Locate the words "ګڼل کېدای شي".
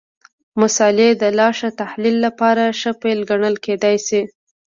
3.29-4.21